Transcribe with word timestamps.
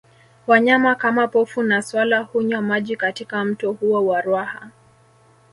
Wanyama 0.47 0.95
kama 0.95 1.27
Pofu 1.27 1.63
na 1.63 1.81
swala 1.81 2.19
hunywa 2.19 2.61
maji 2.61 2.95
katika 2.97 3.43
mto 3.45 3.71
huo 3.71 4.05
wa 4.05 4.21
Ruaha 4.21 4.69